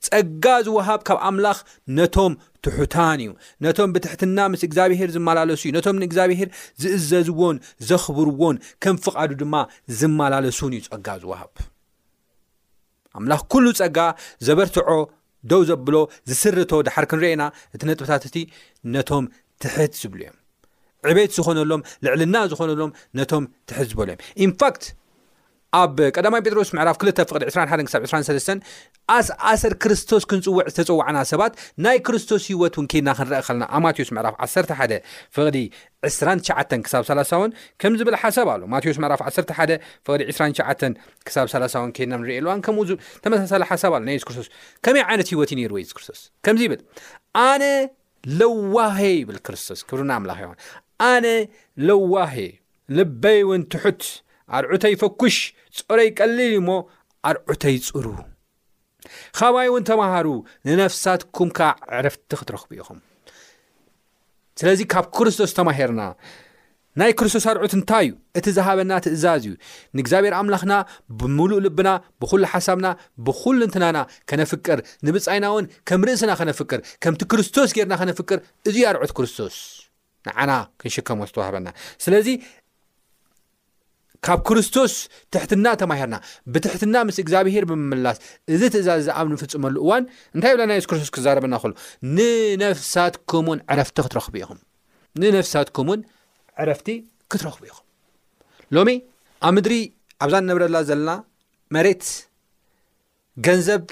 ጸጋ 0.07 0.45
ዝውሃብ 0.65 1.01
ካብ 1.07 1.17
ኣምላኽ 1.27 1.57
ነቶም 1.97 2.33
ትሑታን 2.63 3.19
እዩ 3.23 3.29
ነቶም 3.65 3.89
ብትሕትና 3.95 4.37
ምስ 4.53 4.61
እግዚኣብሄር 4.67 5.09
ዝመላለሱ 5.15 5.61
እዩ 5.65 5.71
ነቶም 5.77 5.97
ንእግዚኣብሄር 6.01 6.49
ዝእዘዝዎን 6.81 7.57
ዘኽብርዎን 7.89 8.57
ከም 8.83 8.95
ፍቓዱ 9.05 9.31
ድማ 9.41 9.55
ዝመላለሱን 9.99 10.71
እዩ 10.77 10.81
ፀጋ 10.91 11.07
ዝዋሃብ 11.23 11.53
ኣምላኽ 13.19 13.41
ኩሉ 13.53 13.65
ፀጋ 13.81 13.97
ዘበርትዖ 14.47 14.91
ደው 15.51 15.61
ዘብሎ 15.69 15.95
ዝስርቶ 16.29 16.71
ድሓር 16.87 17.05
ክንርአና 17.11 17.43
እቲ 17.75 17.81
ነጥብታት 17.89 18.23
እቲ 18.29 18.35
ነቶም 18.95 19.25
ትሕት 19.61 19.93
ዝብሉ 20.01 20.21
እዮም 20.25 20.39
ዕበት 21.11 21.31
ዝኮነሎም 21.37 21.81
ልዕልና 22.05 22.35
ዝኮነሎም 22.51 22.91
ነቶም 23.19 23.45
ትሕት 23.69 23.87
ዝበሉ 23.91 24.09
እዮም 24.37 24.51
ንፋት 24.53 24.81
ኣብ 25.79 25.97
ቀዳማዊ 26.15 26.39
ጴጥሮስ 26.47 26.69
ምዕራፍ 26.77 26.95
2 27.03 27.19
ፍቅዲ 27.29 27.43
21 27.53 27.89
ሳብ 27.93 28.01
23 28.09 28.59
ኣስኣሰር 29.15 29.73
ክርስቶስ 29.83 30.23
ክንፅውዕ 30.31 30.65
ዝተፀዋዕና 30.73 31.17
ሰባት 31.29 31.53
ናይ 31.85 31.97
ክርስቶስ 32.07 32.41
ሂይወት 32.49 32.75
እውን 32.77 32.87
ኬድና 32.91 33.09
ክንረአ 33.17 33.39
ከለና 33.47 33.63
ኣብ 33.77 33.81
ማቴዎስ 33.85 34.09
ምዕራፍ 34.17 34.35
11 34.47 34.97
ፍቕዲ 35.35 35.57
2ሸ 36.17 36.47
ክሳብ30ውን 36.87 37.51
ከም 37.83 37.93
ዝብል 38.01 38.17
ሓሳብ 38.23 38.47
ኣሎ 38.55 38.61
ማቴዎስ 38.73 38.97
ምዕራፍ 39.05 39.21
11 39.29 39.89
ቕ 40.09 40.17
2ሸ 40.17 41.45
ሳብ 41.53 41.53
30ውን 41.55 41.91
ኬና 41.99 42.11
ንሪኤየ 42.21 42.43
ልዋ 42.47 42.53
ከምኡተመሳሳ 42.67 43.61
ሓሳብ 43.71 43.93
ኣ 43.97 44.01
ና 44.07 44.17
የሱስ 44.17 44.27
ክርስቶስ 44.29 44.49
ከመይ 44.87 45.03
ዓይነት 45.09 45.27
ሂይወት 45.33 45.49
እዩ 45.53 45.57
ነይሩዎ 45.61 45.77
የሱስ 45.83 45.95
ክርስቶስ 45.99 46.21
ከምዚ 46.47 46.61
ይብል 46.67 46.81
ኣነ 47.49 47.63
ለዋሄ 48.41 48.99
ይብል 49.19 49.39
ክርስቶስ 49.47 49.79
ክብሩና 49.87 50.11
ኣምላ 50.21 50.31
ን 50.51 50.59
ኣነ 51.13 51.25
ለዋሄ 51.87 52.35
ልበይ 52.99 53.39
እውን 53.45 53.63
ትሑት 53.73 54.03
ኣርዑ 54.55 54.71
ተይ 54.83 54.93
ፈኩሽ 55.01 55.35
ፀረይ 55.87 56.07
ይቀሊል 56.11 56.39
እዩ 56.47 56.55
እሞ 56.61 56.69
ኣርዑተይ 57.29 57.75
ፅሩ 57.87 58.07
ካባይ 59.37 59.67
እውን 59.69 59.83
ተማሃሩ 59.89 60.27
ንነፍሳትኩምካ 60.67 61.59
ዕረፍቲ 61.95 62.29
ክትረኽቡ 62.39 62.69
ኢኹም 62.79 62.99
ስለዚ 64.59 64.79
ካብ 64.93 65.05
ክርስቶስ 65.17 65.51
ተማሂርና 65.59 66.01
ናይ 67.01 67.11
ክርስቶስ 67.19 67.45
አርዑት 67.51 67.73
እንታይ 67.77 68.05
እዩ 68.07 68.11
እቲ 68.37 68.45
ዝሃበና 68.57 68.91
ትእዛዝ 69.05 69.43
እዩ 69.49 69.53
ንእግዚኣብሔር 69.97 70.33
ኣምላኽና 70.39 70.73
ብምሉእ 71.19 71.61
ልብና 71.65 71.89
ብኩሉ 72.21 72.41
ሓሳብና 72.51 72.87
ብኹሉ 73.27 73.59
እንትናና 73.67 73.97
ከነፍቅር 74.31 74.79
ንብጻይና 75.07 75.45
እውን 75.53 75.65
ከም 75.89 76.03
ርእስና 76.09 76.31
ኸነፍቅር 76.41 76.81
ከምቲ 77.05 77.21
ክርስቶስ 77.33 77.71
ገርና 77.77 77.95
ኸነፍቅር 78.01 78.39
እዙዩ 78.71 78.83
ኣርዑት 78.91 79.13
ክርስቶስ 79.19 79.55
ንዓና 80.27 80.51
ክንሽከሞት 80.81 81.33
ተዋሃበና 81.37 81.67
ስለዚ 82.05 82.27
ካብ 84.25 84.39
ክርስቶስ 84.47 84.93
ትሕትና 85.33 85.67
ተማሂርና 85.81 86.15
ብትሕትና 86.53 86.95
ምስ 87.07 87.17
እግዚኣብሄር 87.23 87.63
ብምምላስ 87.69 88.17
እዚ 88.55 88.61
ትእዛዝዝ 88.73 89.07
ኣብ 89.19 89.27
ንፍፅመሉ 89.33 89.75
እዋን 89.85 90.03
እንታይ 90.35 90.53
ብላናይ 90.55 90.77
የሱ 90.79 90.87
ክርስቶስ 90.91 91.11
ክዛረበና 91.15 91.55
እሉ 91.63 93.25
ትምን 93.29 93.59
ረፍቲ 93.79 93.89
ክትቡ 94.13 94.27
ኢኹም 94.43 94.59
ንነፍሳትኩም 95.21 95.87
ውን 95.91 96.01
ዕረፍቲ 96.63 96.87
ክትረኽቡ 97.33 97.61
ኢኹም 97.69 97.85
ሎሚ 98.77 98.89
ኣብ 99.47 99.51
ምድሪ 99.57 99.75
ኣብዛ 100.25 100.35
ነብረላ 100.49 100.77
ዘለና 100.89 101.11
መሬት 101.77 102.05
ገንዘብ 103.47 103.83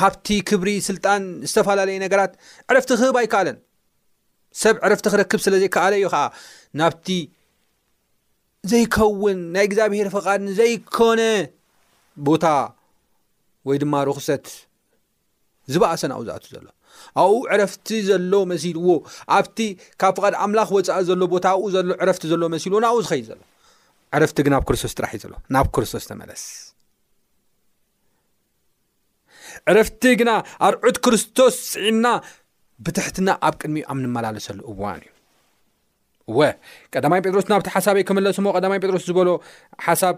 ሃብቲ 0.00 0.26
ክብሪ 0.48 0.70
ስልጣን 0.88 1.22
ዝተፈላለዩ 1.50 1.98
ነገራት 2.06 2.32
ዕረፍቲ 2.70 2.90
ክህብ 3.00 3.16
ኣይከኣለን 3.22 3.58
ሰብ 4.62 4.76
ዕረፍቲ 4.88 5.06
ክረክብ 5.14 5.40
ስለዘይከኣለ 5.46 5.94
እዩ 6.00 6.06
ከዓ 6.14 6.24
ናብቲ 6.80 7.06
ዘይከውን 8.70 9.38
ናይ 9.54 9.64
እግዚኣብሔር 9.68 10.08
ፈቓድን 10.16 10.48
ዘይኮነ 10.58 11.20
ቦታ 12.26 12.46
ወይ 13.68 13.76
ድማ 13.82 13.94
ርክሰት 14.08 14.46
ዝበእሰን 15.72 16.12
ኣኡ 16.16 16.20
ዝኣት 16.26 16.44
ዘሎ 16.52 16.64
ኣብኡ 17.22 17.40
ዕረፍቲ 17.52 17.88
ዘሎ 18.08 18.32
መሲልዎ 18.52 18.86
ኣብቲ 19.36 19.58
ካብ 20.00 20.12
ፍቓድ 20.18 20.34
ኣምላኽ 20.44 20.68
ወፃኢ 20.76 21.00
ዘሎ 21.08 21.20
ቦታ 21.34 21.46
ኣብኡ 21.56 21.66
ሎ 21.88 21.92
ዕረፍቲ 22.02 22.22
ዘሎ 22.32 22.42
መሲልዎ 22.54 22.78
ንብኡ 22.84 22.96
ዝኸይ 23.04 23.22
ዘሎ 23.28 23.40
ዕረፍቲ 24.18 24.36
ግና 24.46 24.54
ኣብ 24.60 24.64
ክርስቶስ 24.70 24.94
ጥራሕ 24.98 25.10
እዩ 25.16 25.20
ዘሎ 25.26 25.32
ናብ 25.54 25.66
ክርስቶስ 25.74 26.04
ተመለስ 26.10 26.42
ዕረፍቲ 29.70 30.02
ግና 30.20 30.30
ኣርዑት 30.68 30.96
ክርስቶስ 31.06 31.54
ፅዒና 31.70 32.06
ብትሕትና 32.84 33.28
ኣብ 33.46 33.54
ቅድሚ 33.60 33.76
ኣብ 33.92 33.98
ንመላለሰሉ 34.04 34.58
እዋን 34.72 35.00
እዩ 35.06 35.09
ወ 36.38 36.48
ቀዳማይ 36.94 37.20
ጴጥሮስ 37.24 37.46
ናብቲ 37.52 37.68
ሓሳብይ 37.74 38.04
ክመለስ 38.08 38.38
ሞ 38.44 38.54
ቀዳማይ 38.58 38.78
ጴጥሮስ 38.84 39.04
ዝበሎ 39.10 39.28
ሓሳብ 39.86 40.16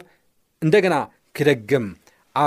እንደገና 0.64 0.96
ክደግም 1.38 1.86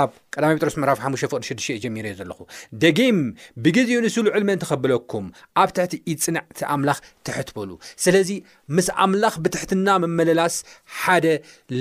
ኣብ 0.00 0.10
ቀዳማይ 0.34 0.54
ጴጥሮስ 0.56 0.76
ምዕራፍ 0.82 0.98
ሓሙ 1.04 1.12
ፍቅሪ 1.30 1.34
6ዱተየ 1.48 1.74
ጀሚሮ 1.84 2.06
እዩ 2.10 2.16
ዘለኹ 2.20 2.38
ደጊም 2.82 3.18
ብግዜኡ 3.64 3.98
ንስሉዕል 4.04 4.44
መን 4.48 4.60
ተኸብለኩም 4.62 5.26
ኣብ 5.62 5.70
ትሕቲ 5.76 5.94
ይፅንዕቲ 6.12 6.58
ኣምላኽ 6.76 6.98
ትሕትበሉ 7.28 7.70
ስለዚ 8.04 8.30
ምስ 8.78 8.88
ኣምላኽ 9.04 9.36
ብትሕትና 9.44 9.86
መመለላስ 10.04 10.56
ሓደ 11.00 11.26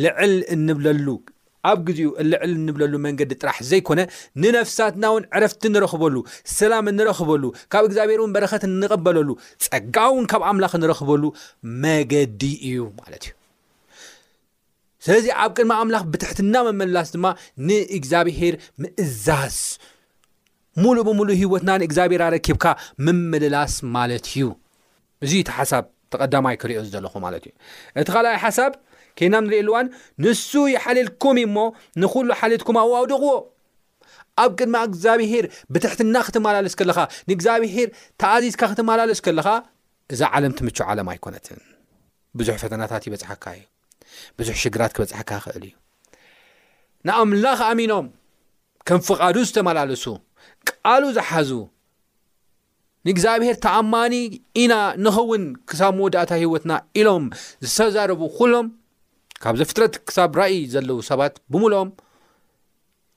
ልዕል 0.04 0.36
እንብለሉ 0.58 1.08
ኣብ 1.70 1.80
ግዜኡ 1.88 2.10
እልዕል 2.22 2.52
እንብለሉ 2.60 2.94
መንገዲ 3.06 3.32
ጥራሕ 3.42 3.58
ዘይኮነ 3.70 4.00
ንነፍሳትና 4.42 5.06
ውን 5.14 5.24
ዕረፍቲ 5.38 5.64
ንረክበሉ 5.74 6.16
ስላም 6.58 6.88
ንረክበሉ 7.00 7.44
ካብ 7.74 7.84
እግዚኣብሄር 7.90 8.20
እን 8.26 8.34
በረከት 8.36 8.64
ንቐበለሉ 8.82 9.30
ፀጋ 9.66 9.96
እውን 10.12 10.26
ካብ 10.34 10.44
ኣምላኽ 10.52 10.74
ንረክበሉ 10.84 11.24
መገዲ 11.84 12.42
እዩ 12.70 12.80
ማለት 13.00 13.24
እዩ 13.30 13.34
ስለዚ 15.08 15.26
ኣብ 15.42 15.52
ቅድማ 15.58 15.72
ኣምላኽ 15.82 16.04
ብትሕትና 16.14 16.54
መምልላስ 16.68 17.10
ድማ 17.16 17.26
ንእግዚኣብሄር 17.70 18.56
ምእዛዝ 18.84 19.58
ሙሉእ 20.84 21.04
ብሙሉእ 21.10 21.38
ሂወትና 21.42 21.70
ንእግዚኣብሄር 21.82 22.22
ረኪብካ 22.36 22.66
መምልላስ 23.08 23.74
ማለት 23.98 24.26
እዩ 24.36 24.46
እዚ 25.26 25.32
እቲ 25.44 25.50
ሓሳብ 25.60 25.84
ተቀዳማይ 26.14 26.56
ክሪዮ 26.62 26.80
ዘለኹ 26.94 27.14
ማለት 27.26 27.44
እዩ 27.50 27.54
እቲ 28.02 28.08
ካልኣይ 28.16 28.38
ሓሳብ 28.46 28.72
ኬናም 29.20 29.44
ንሪኢልዋን 29.48 29.88
ንሱ 30.24 30.50
ይሓልልኩም 30.76 31.38
እሞ 31.46 31.56
ንኩሉ 32.02 32.28
ሓልትኩም 32.40 32.78
ኣዋውድቕዎ 32.84 33.34
ኣብ 34.44 34.50
ቅድማ 34.60 34.76
እግዚኣብሄር 34.90 35.46
ብትሕትና 35.74 36.16
ክትመላለስ 36.28 36.74
ከለኻ 36.80 36.98
ንእግዚኣብሄር 37.30 37.88
ተኣዚዝካ 38.22 38.62
ክትመላለስ 38.72 39.20
ከለኻ 39.26 39.48
እዛ 40.14 40.22
ዓለም 40.38 40.54
ትምቹ 40.60 40.78
ዓለም 40.92 41.08
ኣይኮነትን 41.14 41.62
ብዙሕ 42.40 42.56
ፈተናታት 42.64 43.04
ይበፅሓካ 43.08 43.44
እዩ 43.58 43.64
ብዙሕ 44.40 44.56
ሽግራት 44.64 44.92
ክበፅሓካ 44.96 45.32
ክእል 45.46 45.64
እዩ 45.70 45.74
ንኣምላኽ 47.08 47.60
ኣሚኖም 47.70 48.06
ከም 48.88 49.00
ፍቓዱ 49.08 49.36
ዝተመላለሱ 49.50 50.04
ቃሉ 50.70 51.04
ዝሓዙ 51.18 51.50
ንእግዚኣብሄር 53.08 53.56
ተኣማኒ 53.64 54.14
ኢና 54.62 54.74
ንኸውን 55.06 55.44
ክሳብ 55.70 55.94
መወዳእታ 55.98 56.32
ሂወትና 56.44 56.72
ኢሎም 57.00 57.26
ዝተዛረቡ 57.66 58.22
ኩሎም 58.38 58.68
ካብ 59.44 59.56
ዘፍጥረት 59.60 59.94
ክሳብ 60.10 60.32
ራእይ 60.40 60.58
ዘለው 60.74 60.98
ሰባት 61.10 61.34
ብምሉኦም 61.52 61.90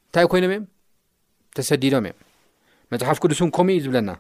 እንታይ 0.07 0.27
ኮይኖም 0.33 0.53
እዮም 0.55 0.65
ተሰዲዶም 1.57 2.07
እዮም 2.09 2.17
መፅሓፍ 2.93 3.19
ቅዱስ 3.23 3.41
ን 3.47 3.51
ከምኡኡ 3.57 3.75
እዩ 3.75 3.83
ዝብለና 3.87 4.11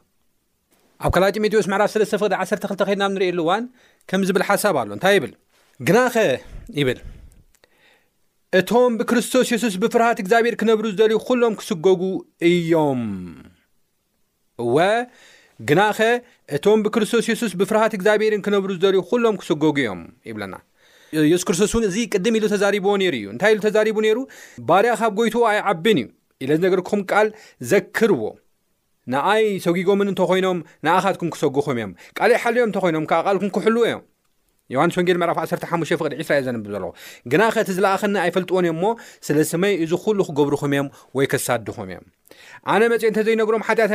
ኣብ 1.07 1.11
2ል 1.19 1.31
ጢሞቴዎስ 1.37 1.67
ምዕራፍ 1.73 1.91
3ለስተ 1.95 2.15
ፍቅዲ 2.23 2.33
1ተ2ልተ 2.47 2.87
ኸድና 2.89 3.03
ብ 3.11 3.15
ንሪእሉእዋን 3.17 3.65
ከም 4.11 4.23
ዝብል 4.29 4.45
ሓሳብ 4.49 4.77
ኣሎ 4.83 4.89
እንታይ 4.97 5.15
ይብል 5.19 5.33
ግናኸ 5.89 6.15
ይብል 6.81 7.01
እቶም 8.59 8.93
ብክርስቶስ 8.99 9.49
የሱስ 9.55 9.75
ብፍርሃት 9.83 10.19
እግዚኣብሔር 10.23 10.55
ክነብሩ 10.61 10.85
ዝደልዩ 10.95 11.19
ኩሎም 11.29 11.55
ክስገጉ 11.61 12.03
እዮም 12.51 13.03
እወ 14.65 14.77
ግናኸ 15.69 15.99
እቶም 16.57 16.79
ብክርስቶስ 16.85 17.27
የሱስ 17.31 17.53
ብፍርሃት 17.61 17.93
እግዚኣብሔርን 17.99 18.43
ክነብሩ 18.47 18.69
ዝደርዩ 18.79 19.01
ኩሎም 19.11 19.37
ክስገጉ 19.43 19.63
እዮም 19.83 20.01
ይብለና 20.29 20.55
ኢየሱስ 21.29 21.45
ክርስቶስ 21.49 21.73
እን 21.77 21.85
እዚ 21.89 21.97
ቅድም 22.15 22.35
ኢሉ 22.39 22.45
ተዛሪቦዎ 22.55 22.95
ነይሩ 23.03 23.15
እዩ 23.21 23.27
እንታይ 23.35 23.51
ኢሉ 23.55 23.61
ተዛሪቡ 23.67 23.97
ነሩ 24.07 24.19
ባርያ 24.69 24.93
ካብ 25.01 25.13
ጎይትዎ 25.21 25.43
ኣይዓብን 25.51 25.99
እዩ 26.01 26.09
ኢለ 26.45 26.51
ዚነገርኩም 26.59 27.01
ቃል 27.11 27.29
ዘክርዎ 27.71 28.23
ንኣይ 29.13 29.45
ሰጉጎምን 29.67 30.09
እንተኮይኖም 30.13 30.59
ንኣኻትኩም 30.87 31.31
ክሰጉኹም 31.35 31.77
እዮም 31.81 31.93
ቃልእ 32.19 32.39
ሓልዮም 32.43 32.69
እንተይኖም 32.71 33.05
ካብ 33.13 33.23
ቃልኩን 33.29 33.53
ክሕልዎ 33.57 33.85
እዮም 33.91 34.03
ዮሃንስ 34.75 34.97
ወጌል 35.01 35.19
መራፍ 35.23 35.39
15 35.43 35.95
ፍቅዲ 36.01 36.13
2ስራኤል 36.21 36.43
ዘንብብ 36.47 36.67
ዘሎ 36.75 36.85
ግና 37.33 37.43
ከእቲ 37.55 37.69
ዝለኣኸኒ 37.77 38.15
ኣይፈልጥዎን 38.25 38.67
እዮም 38.69 38.79
ሞ 38.85 38.89
ስለ 39.27 39.37
ስመይ 39.53 39.75
እዚ 39.85 39.93
ኩሉ 40.05 40.19
ክገብርኹም 40.29 40.73
እዮም 40.77 40.89
ወይ 41.19 41.27
ክሳድኹም 41.35 41.87
እዮም 41.95 42.05
ኣነ 42.75 42.83
መፅአ 42.95 43.09
እንተዘይነገሮም 43.13 43.65
ሓጢኣት 43.69 43.95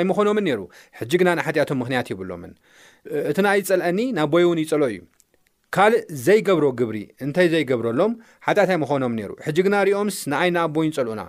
ኣይመኮኖምን 0.00 0.44
ነሩ 0.48 0.60
ሕጂ 1.00 1.12
ግና 1.22 1.30
ሓጢኣቶም 1.48 1.80
ምክንያት 1.84 2.10
ይብሎምን 2.14 2.52
እቲ 3.30 3.38
ንይፀልአኒ 3.48 3.98
ናብ 4.18 4.30
ቦይ 4.34 4.44
እውን 4.48 4.60
ይፀሎ 4.64 4.82
እዩ 4.94 5.00
ካልእ 5.74 6.00
ዘይገብሮ 6.26 6.64
ግብሪ 6.78 6.96
እንታይ 7.24 7.46
ዘይገብረሎም 7.52 8.12
ሓጢታይ 8.46 8.76
ምኮኖም 8.82 9.12
ነይሩ 9.18 9.30
ሕጂ 9.46 9.56
ግና 9.66 9.74
ሪኦምስ 9.88 10.16
ንዓይና 10.32 10.56
ኣቦይን 10.66 10.92
ፀልኡና 10.96 11.22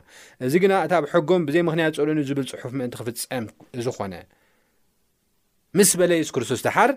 እዚ 0.45 0.53
ግና 0.63 0.73
እታ 0.85 0.93
ብ 1.03 1.09
ሕጎም 1.13 1.41
ብዘይ 1.47 1.63
ምክንያት 1.67 1.93
ፀልዑኒ 1.99 2.19
ዝብል 2.29 2.45
ፅሑፍ 2.51 2.71
ምእንቲ 2.79 2.93
ክፍፀም 3.01 3.45
ዝኾነ 3.87 4.13
ምስ 5.79 5.91
በለ 5.99 6.11
የሱ 6.19 6.31
ክርስቶስ 6.37 6.61
ተሓር 6.67 6.91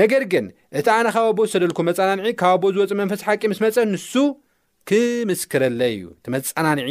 ነገር 0.00 0.22
ግን 0.32 0.46
እቲ 0.80 0.86
ኣነ 0.98 1.06
ካባቦ 1.16 1.38
ዝሰደልኩም 1.48 1.86
መፀናንዒ 1.90 2.28
ካባ 2.42 2.54
ቦ 2.62 2.72
ዝወፅእ 2.76 2.98
መንፈስ 3.02 3.20
ሓቂ 3.26 3.42
ምስ 3.52 3.60
መፅፍ 3.64 3.84
ንሱ 3.92 4.14
ክምስክረለ 4.90 5.80
እዩ 5.96 6.06
እቲመፀናንዒ 6.16 6.88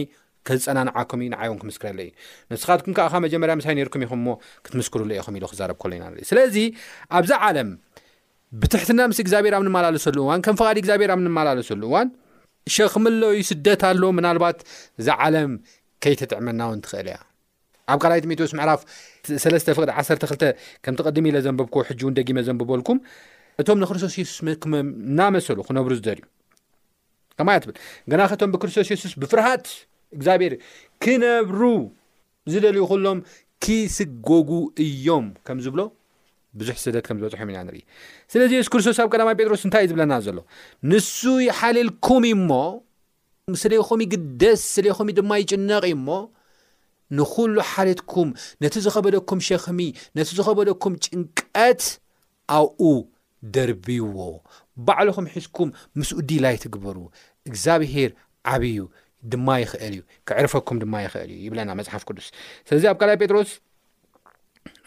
ክፀናንዓኩም 0.47 1.19
ንዓይውን 1.33 1.57
ክምስክረለ 1.63 1.99
እዩ 2.05 2.11
ንስኻትኩም 2.53 2.93
ከዓኻብ 2.99 3.21
መጀመርያ 3.25 3.53
ምሳይ 3.61 3.73
ነርኩም 3.79 4.01
ኢኹም 4.07 4.21
ሞ 4.27 4.29
ክትምስክርሉ 4.67 5.09
ኢኹም 5.19 5.35
ኢሉ 5.39 5.45
ክዛረብ 5.53 5.77
ከሎ 5.81 5.91
ኢና 5.97 6.05
ርዩ 6.13 6.25
ስለዚ 6.31 6.55
ኣብዛ 7.17 7.31
ዓለም 7.47 7.69
ብትሕትና 8.61 9.01
ምስ 9.11 9.19
እግዚኣብሔር 9.23 9.53
ኣብ 9.57 9.61
እንመላለሰሉ 9.65 10.17
እዋን 10.25 10.41
ከም 10.45 10.55
ፈቃዲ 10.59 10.77
እግዚኣብሔር 10.81 11.11
ኣብ 11.13 11.19
እንመላለሰሉ 11.23 11.81
እዋን 11.89 12.07
ሸክምለዩ 12.75 13.39
ስደት 13.49 13.81
ኣሎዎ 13.89 14.09
ምናልባት 14.17 14.59
ዝዓለም 15.05 15.53
ከይተጥዕመና 16.03 16.59
ውን 16.71 16.79
ትክእል 16.85 17.07
እያ 17.11 17.17
ኣብ 17.93 17.97
ቃላይ 18.03 18.19
ጢሞቴዎስ 18.25 18.51
ምዕራፍ 18.59 18.81
3 19.45 19.73
ፍቅ 19.77 19.87
12 20.01 20.45
ከም 20.85 20.95
ትቐድሚ 20.99 21.27
ኢለ 21.31 21.37
ዘንብብ 21.47 21.71
ሕጂ 21.89 21.99
እውን 22.05 22.15
ደጊመ 22.19 22.37
ዘንብበልኩም 22.49 22.99
እቶም 23.63 23.79
ንክርስቶስ 23.85 24.13
ሱስ 24.17 24.33
ናመሰሉ 25.21 25.57
ክነብሩ 25.69 25.91
ዝደልዩ 26.01 26.23
ማ 27.47 27.55
ትብል 27.63 27.75
ና 28.19 28.27
ከቶም 28.31 28.51
ብክርስቶስ 28.53 28.89
ሱስ 29.05 29.13
ብፍርሃት 29.23 29.65
እግዚኣብሔር 30.17 30.53
ክነብሩ 31.03 31.61
ዝደልዩ 32.53 32.81
ኩሎም 32.91 33.19
ክስጎጉ 33.65 34.49
እዮም 34.85 35.27
ከምዝብሎ 35.47 35.81
ብዙሕ 36.61 36.75
ስደት 36.85 37.05
ከም 37.07 37.17
ዝበፅሖም 37.21 37.49
ኢና 37.51 37.59
ንርኢ 37.67 37.81
ስለዚ 38.31 38.51
የሱ 38.57 38.67
ክርስቶስ 38.73 38.97
ኣብ 39.03 39.07
ቀዳማ 39.13 39.29
ጴጥሮስ 39.39 39.61
እንታይ 39.67 39.81
እዩ 39.85 39.89
ዝብለና 39.91 40.13
ዘሎ 40.25 40.37
ንሱ 40.91 41.17
ይሓልልኩም 41.47 42.23
እዩሞ 42.29 42.51
ስለይኹም 43.61 44.01
ግደስ 44.13 44.61
ስለይኹም 44.75 45.07
ድማ 45.19 45.31
ይጭነቕ 45.41 45.83
እዩሞ 45.91 46.09
ንኩሉ 47.17 47.55
ሓልትኩም 47.71 48.29
ነቲ 48.63 48.73
ዝኸበደኩም 48.85 49.39
ሸክሚ 49.47 49.79
ነቲ 50.17 50.29
ዝኸበደኩም 50.39 50.93
ጭንቀት 51.05 51.83
ኣብኡ 52.59 52.81
ደርብይዎ 53.55 54.17
ባዕልኹም 54.87 55.25
ሒዝኩም 55.33 55.69
ምስኡ 55.99 56.19
ዲላይ 56.31 56.55
ትግበሩ 56.63 56.97
እግዚኣብሄር 57.49 58.11
ዓብዩ 58.53 58.77
ድማ 59.33 59.47
ይክእል 59.63 59.93
እዩ 59.97 60.01
ክዕርፈኩም 60.29 60.77
ድማ 60.85 60.93
ይኽእል 61.05 61.29
እዩ 61.35 61.39
ይብለና 61.47 61.69
መፅሓፍ 61.81 62.01
ቅዱስ 62.09 62.25
ስለዚ 62.69 62.83
ኣብ 62.93 62.97
ቀዳማ 63.03 63.17
ጴጥሮስ 63.23 63.51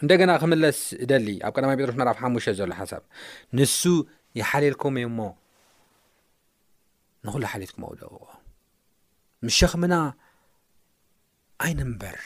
እንደገና 0.03 0.31
ክምለስ 0.41 0.79
እደሊ 1.03 1.27
ኣብ 1.47 1.53
ቀዳማ 1.57 1.71
ጴጥሮስ 1.77 1.95
መራፍ 2.01 2.17
ሓሙሽተ 2.23 2.51
ዘሎ 2.59 2.71
ሓሳብ 2.79 3.03
ንሱ 3.57 3.79
ይሓልልኩም 4.39 4.97
እዩእሞ 4.99 5.19
ንኹሉ 7.27 7.43
ሓሊትኩም 7.53 7.83
ኣውደቕዎ 7.87 8.25
ምስ 9.45 9.55
ሸኽምና 9.59 9.93
ዓይን 11.65 11.79
እምበር 11.85 12.19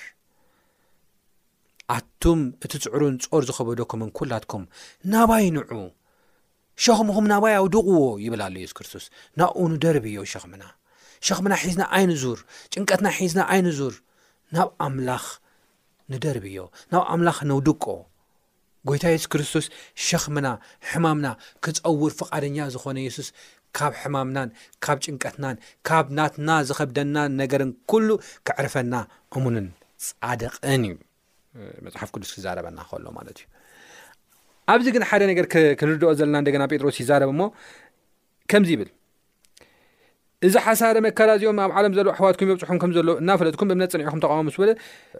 ኣቱም 1.98 2.42
እቲ 2.66 2.74
ፅዕሩን 2.84 3.16
ጾር 3.30 3.44
ዝኸበደኩምን 3.50 4.12
ኵላትኩም 4.20 4.64
ናባይ 5.14 5.48
ንዑ 5.58 5.80
ሸኽምኹም 6.86 7.26
ናባይ 7.34 7.56
ኣውድቕዎ 7.62 8.02
ይብላኣሎ 8.26 8.56
የሱስ 8.64 8.76
ክርስቶስ 8.80 9.06
ናብኡኑ 9.42 9.72
ደርብ 9.86 10.06
ዮው 10.18 10.26
ሸኽምና 10.34 10.64
ሸኽምና 11.28 11.54
ሒዝና 11.64 11.84
ዓይን 11.96 12.12
ዙር 12.24 12.40
ጭንቀትና 12.74 13.08
ሒዝና 13.20 13.42
ዓይን 13.54 13.68
ዙር 13.80 13.96
ናብ 14.58 14.70
ኣምላኽ 14.88 15.26
ንደርብዮ 16.14 16.58
ናብ 16.92 17.04
ኣምላኽ 17.14 17.38
ነውድቆ 17.52 17.84
ጎይታ 18.90 19.04
የሱስ 19.12 19.28
ክርስቶስ 19.34 19.66
ሸክምና 20.06 20.48
ሕማምና 20.90 21.28
ክፀውር 21.66 22.12
ፍቃደኛ 22.20 22.58
ዝኾነ 22.74 22.98
የሱስ 23.08 23.30
ካብ 23.78 23.94
ሕማምናን 24.02 24.50
ካብ 24.86 24.98
ጭንቀትናን 25.06 25.58
ካብ 25.88 26.06
ናትና 26.18 26.50
ዝከብደናን 26.70 27.36
ነገርን 27.42 27.72
ኩሉ 27.92 28.08
ክዕርፈና 28.48 28.96
እሙንን 29.38 29.68
ፃድቕን 30.08 30.84
ዩ 30.92 30.96
መፅሓፍ 31.86 32.10
ቅዱስ 32.16 32.32
ክዛረበና 32.38 32.80
ከሎ 32.90 33.06
ማለት 33.18 33.38
እዩ 33.42 33.46
ኣብዚ 34.72 34.88
ግን 34.96 35.04
ሓደ 35.10 35.22
ነገር 35.32 35.46
ክንርድኦ 35.80 36.10
ዘለና 36.20 36.38
ንደና 36.44 36.64
ጴጥሮስ 36.72 36.98
ይዛረብ 37.04 37.32
ሞ 37.40 37.46
ከምዚ 38.52 38.70
ይብል 38.76 38.90
እዚ 40.48 40.56
ሓሳረ 40.66 40.98
መከራ 41.06 41.32
እዚኦም 41.38 41.58
ኣብ 41.64 41.72
ዓለም 41.80 41.92
ዘለዎ 41.96 42.12
ኣሕዋትኩም 42.14 42.48
ይብፅሑኩም 42.52 42.78
ከምዘለዎ 42.82 43.14
እናፈለጥኩም 43.22 43.68
ብምነት 43.72 43.90
ፅኒዕኩም 43.94 44.22
ተቃሙ 44.24 44.48
ስበለ 44.56 44.72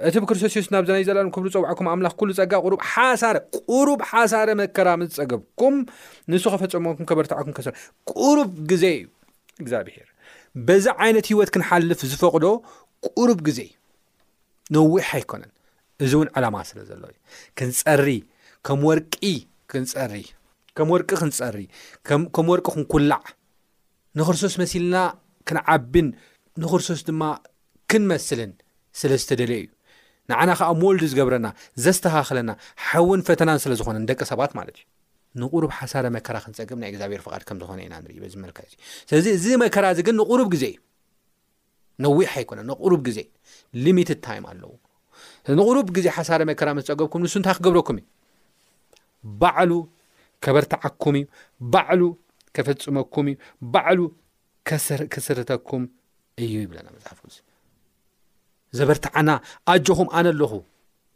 እቲ 0.08 0.16
ብክርስቶስስ 0.24 0.68
ናብዝናዩ 0.74 1.04
ዘለ 1.10 1.18
ክብሩ 1.36 1.48
ዝፀዋዕኩም 1.54 1.88
ኣምላ 1.92 2.08
ኩሉ 2.20 2.30
ፀጋ 2.38 2.54
ሩ 2.72 2.78
ሓረ 2.94 3.38
ሩብ 3.88 4.00
ሓሳረ 4.12 4.50
መከራ 4.62 4.88
ምስ 5.00 5.12
ፀገብኩም 5.20 5.76
ንሱ 6.34 6.44
ኸፈፀሞኩም 6.54 7.06
ከበርታዕኩም 7.10 7.54
ሰ 7.68 7.74
ቅሩብ 8.14 8.50
ግዜ 8.72 8.86
እዩ 8.96 9.02
እግዚኣብሄር 9.64 10.08
በዛ 10.70 10.86
ዓይነት 11.08 11.26
ሂወት 11.34 11.52
ክንሓልፍ 11.58 12.02
ዝፈቅዶ 12.14 12.46
ቅሩብ 13.18 13.40
ግዜ 13.50 13.60
ነዊሕ 14.78 15.06
ኣይኮነን 15.20 15.52
እዚ 16.06 16.12
እውን 16.20 16.32
ዕላማ 16.42 16.56
ስለ 16.70 16.80
ዘለ 16.90 17.04
እዩ 17.12 17.20
ክንፀሪ 17.62 18.08
ከም 18.70 18.82
ወር 18.90 19.00
ከም 20.78 20.90
ወርቂ 20.94 21.10
ክንፀሪ 21.22 21.62
ከም 22.36 22.48
ወርቂ 22.54 22.68
ክንላዕ 22.92 23.22
ንክርሶቶስ 24.20 24.56
መሲልና 24.62 24.96
ክንዓብን 25.50 26.08
ንክርሶቶስ 26.64 27.02
ድማ 27.10 27.24
ክንመስልን 27.92 28.52
ስለ 29.00 29.12
ዝተደልየ 29.22 29.60
እዩ 29.64 29.70
ንዓና 30.32 30.52
ከዓ 30.60 30.70
ሞልድ 30.82 31.04
ዝገብረና 31.12 31.48
ዘስተኻክለና 31.84 32.52
ሓውን 32.86 33.22
ፈተናን 33.30 33.60
ስለ 33.64 33.72
ዝኾነን 33.80 34.06
ደቂ 34.10 34.20
ሰባት 34.32 34.52
ማለት 34.60 34.76
እዩ 34.82 34.86
ንቑሩብ 35.42 35.72
ሓሳረ 35.78 36.06
መከራ 36.16 36.38
ክንፀግብ 36.46 36.78
ናይ 36.82 36.90
እግዚኣብሄር 36.92 37.22
ፍቃድ 37.26 37.44
ከም 37.50 37.58
ዝኾነ 37.62 37.80
ኢና 37.88 37.96
ንርኢ 38.06 38.18
ዝልካ 38.34 38.60
ስለዚ 39.10 39.28
እዚ 39.38 39.46
መከራ 39.64 39.86
እዚ 39.96 40.00
ግን 40.08 40.16
ንቕሩብ 40.22 40.48
ግዜ 40.56 40.66
እዩ 40.72 40.78
ነዊሕ 42.06 42.30
ኣይኮነ 42.42 42.60
ንቁሩብ 42.72 43.02
ግዜ 43.08 43.20
ሊሚትድ 43.86 44.20
ታይ 44.26 44.40
ኣለዎ 44.52 44.72
ንቕሩብ 45.62 45.88
ግዜ 45.96 46.08
ሓሳረ 46.18 46.42
መከራ 46.52 46.70
መስፀገብኩም 46.80 47.24
ንሱ 47.26 47.36
እንታይ 47.40 47.56
ክገብረኩም 47.60 47.98
እዩ 48.02 48.06
ባዕሉ 49.42 49.72
ከበር 50.44 50.66
ተዓኩም 50.74 51.16
እዩ 51.22 51.26
ባዕሉ 51.74 52.02
ከፈፅመኩም 52.56 53.28
እዩ 53.32 53.38
ባዕሉ 53.74 54.00
ክሰርተኩም 55.14 55.84
እዩ 56.44 56.54
ይብለና 56.66 56.88
መዛሓፍ 56.98 57.18
ቅዱስ 57.24 57.38
ዘበርቲ 58.78 59.08
ዓና 59.20 59.30
ኣጆኹም 59.74 60.10
ኣነ 60.20 60.28
ኣለኹ 60.34 60.54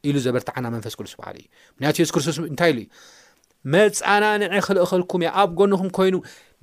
ኢሉ 0.09 0.15
ዘበርቲ 0.25 0.49
ዓና 0.57 0.65
መንፈስ 0.75 0.93
ቅዱስ 0.99 1.13
በዓሉ 1.19 1.35
እዩ 1.41 1.47
ምክንያቱ 1.75 1.95
የሱ 2.01 2.11
ክርስቶስ 2.15 2.37
እንታይ 2.51 2.71
ኢሉ 2.73 2.79
ዩ 2.85 2.87
መፀናንዒ 3.73 4.59
ክልእኸልኩም 4.67 5.21
እየ 5.23 5.29
ኣብ 5.43 5.51
ጎንኹም 5.59 5.89
ኮይኑ 5.97 6.15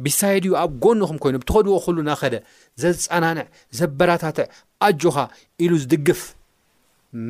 ቢሳይድ 0.06 0.44
ዩ 0.50 0.52
ኣብ 0.62 0.72
ጎንኹም 0.85 1.18
ኮይኑ 1.24 1.35
ብትኸድዎ 1.42 1.74
ኩሉ 1.87 1.96
ናኸደ 2.11 2.35
ዘፀናንዕ 2.82 3.44
ዘበራታትዕ 3.78 4.46
ኣጆኻ 4.88 5.16
ኢሉ 5.64 5.72
ዝድግፍ 5.85 6.22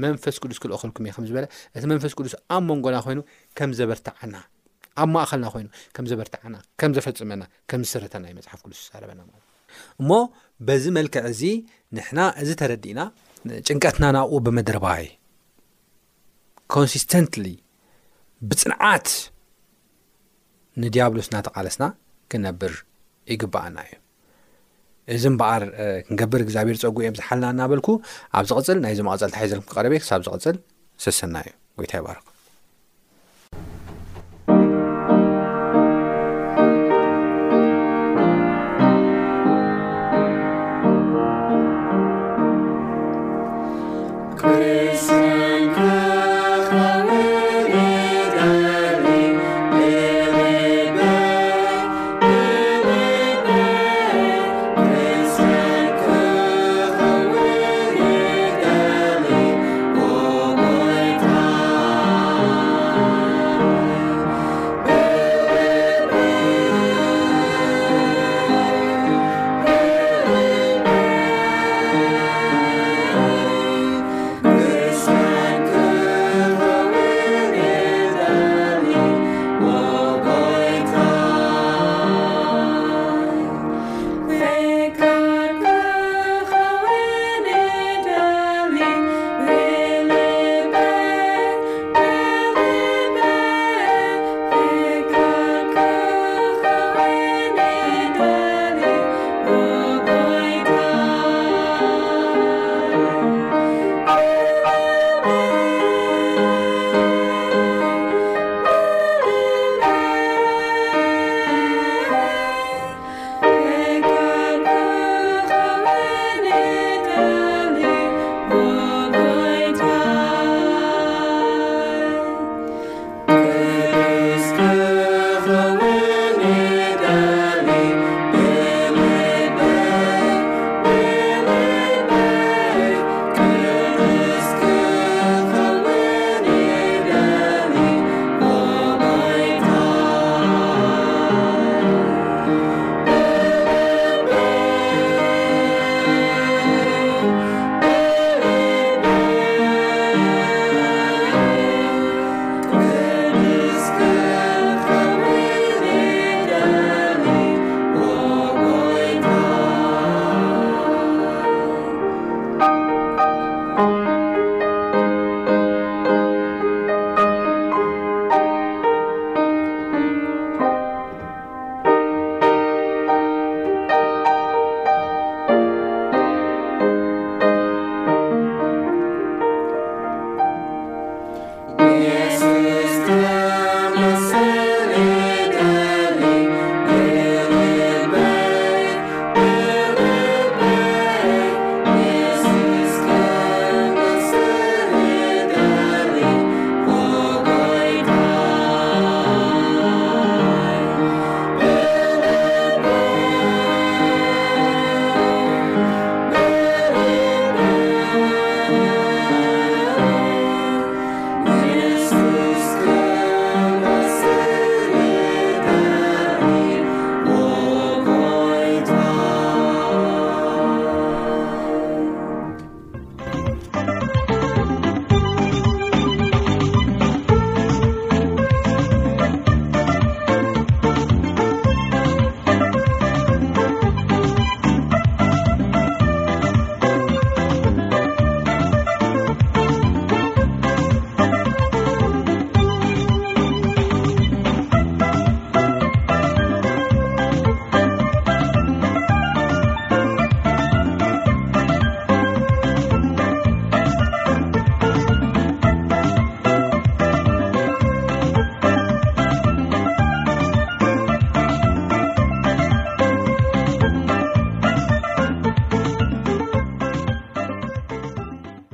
መንፈስ 0.03 0.37
ቅዱስ 0.43 0.59
ክልእኸልኩም 0.63 1.05
እየ 1.09 1.13
ከምዝበ 1.19 1.39
እቲ 1.77 1.85
መንፈስ 1.93 2.13
ቅዱስ 2.19 2.35
ኣብ 2.57 2.63
ሞንጎና 2.71 2.99
ኮይኑ 3.07 3.21
ከም 3.61 3.71
ዘበርቲ 3.79 4.09
ዓና 4.23 4.35
ኣብ 5.01 5.09
ማእከልና 5.15 5.47
ኮይኑ 5.55 5.69
ከም 5.97 6.05
ዘበርታዓና 6.11 6.57
ከም 6.81 6.91
ዘፈፅመና 6.97 7.43
ከም 7.71 7.81
ዝስረተና 7.87 8.25
ይ 8.31 8.35
መፅሓፍ 8.39 8.61
ግሉስ 8.67 8.81
ዝዛረበና 8.85 9.21
ለት 9.23 9.35
እዩ 9.37 9.41
እሞ 10.01 10.11
በዚ 10.67 10.85
መልክዕ 10.99 11.23
እዚ 11.33 11.43
ንሕና 11.97 12.21
እዚ 12.43 12.51
ተረዲእና 12.61 13.01
ጭንቀትና 13.67 14.05
ናብኡ 14.17 14.35
ብመድረ 14.47 14.77
ባይ 14.85 15.07
ኮንስስተንትሊ 16.75 17.47
ብፅንዓት 18.51 19.09
ንዲያብሎስእናተቃለስና 20.85 21.85
ክነብር 22.33 22.75
ይግባኣና 23.33 23.79
እዩ 23.87 23.95
እዚ 25.15 25.25
እምበኣር 25.33 25.63
ክንገብር 26.09 26.41
እግዚኣብሄር 26.45 26.77
ፀጉ 26.83 26.97
እዮ 27.05 27.11
ዝሓልና 27.21 27.47
እናበልኩ 27.55 27.89
ኣብ 28.41 28.45
ዚ 28.51 28.61
ቕፅል 28.61 28.79
ናይዚ 28.85 28.99
መቕፀልቲ 29.09 29.35
ሒዘ 29.45 29.55
ክቀረበ 29.69 29.95
ክሳብ 30.05 30.21
ዝቕፅል 30.29 30.59
ስሰና 31.07 31.35
እዩ 31.47 31.51
ጎይታ 31.81 31.95
ይባር 32.03 32.21